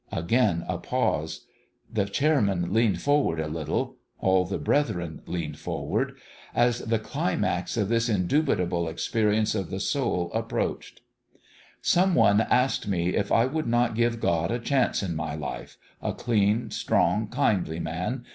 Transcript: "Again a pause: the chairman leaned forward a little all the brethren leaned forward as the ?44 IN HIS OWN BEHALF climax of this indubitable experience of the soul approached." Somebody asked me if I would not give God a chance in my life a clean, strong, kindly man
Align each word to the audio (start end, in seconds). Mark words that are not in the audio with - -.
"Again 0.21 0.65
a 0.67 0.79
pause: 0.79 1.45
the 1.93 2.05
chairman 2.05 2.73
leaned 2.73 2.99
forward 3.03 3.39
a 3.39 3.47
little 3.47 3.97
all 4.17 4.45
the 4.45 4.57
brethren 4.57 5.21
leaned 5.27 5.59
forward 5.59 6.17
as 6.55 6.79
the 6.79 6.85
?44 6.85 6.85
IN 6.85 6.89
HIS 6.89 6.89
OWN 6.89 6.89
BEHALF 6.99 7.11
climax 7.11 7.77
of 7.77 7.89
this 7.89 8.09
indubitable 8.09 8.89
experience 8.89 9.53
of 9.53 9.69
the 9.69 9.79
soul 9.79 10.31
approached." 10.33 11.01
Somebody 11.83 12.41
asked 12.49 12.87
me 12.87 13.09
if 13.09 13.31
I 13.31 13.45
would 13.45 13.67
not 13.67 13.93
give 13.93 14.19
God 14.19 14.49
a 14.49 14.57
chance 14.57 15.03
in 15.03 15.15
my 15.15 15.35
life 15.35 15.77
a 16.01 16.13
clean, 16.13 16.71
strong, 16.71 17.27
kindly 17.27 17.79
man 17.79 18.25